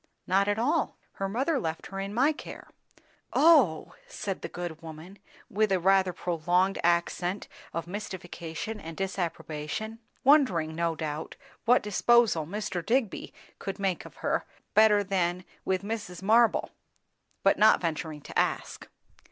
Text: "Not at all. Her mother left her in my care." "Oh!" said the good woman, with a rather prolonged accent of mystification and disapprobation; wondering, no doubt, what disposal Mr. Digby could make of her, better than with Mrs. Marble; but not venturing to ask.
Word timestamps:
"Not 0.25 0.47
at 0.47 0.57
all. 0.57 0.97
Her 1.11 1.29
mother 1.29 1.59
left 1.59 1.85
her 1.85 1.99
in 1.99 2.11
my 2.11 2.31
care." 2.31 2.69
"Oh!" 3.33 3.93
said 4.07 4.41
the 4.41 4.49
good 4.49 4.81
woman, 4.81 5.19
with 5.47 5.71
a 5.71 5.79
rather 5.79 6.11
prolonged 6.11 6.79
accent 6.83 7.47
of 7.71 7.85
mystification 7.85 8.79
and 8.79 8.97
disapprobation; 8.97 9.99
wondering, 10.23 10.73
no 10.73 10.95
doubt, 10.95 11.35
what 11.65 11.83
disposal 11.83 12.47
Mr. 12.47 12.83
Digby 12.83 13.31
could 13.59 13.77
make 13.77 14.03
of 14.03 14.15
her, 14.25 14.43
better 14.73 15.03
than 15.03 15.45
with 15.65 15.83
Mrs. 15.83 16.23
Marble; 16.23 16.71
but 17.43 17.59
not 17.59 17.79
venturing 17.79 18.21
to 18.21 18.35
ask. 18.39 18.87